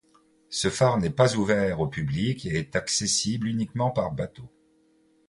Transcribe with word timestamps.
Ce 0.49 0.71
phare 0.71 0.97
n'est 0.97 1.11
pas 1.11 1.35
ouvert 1.37 1.79
au 1.79 1.87
public 1.87 2.47
et 2.47 2.57
est 2.57 2.75
accessible 2.75 3.45
uniquement 3.45 3.91
par 3.91 4.11
bateau. 4.11 4.49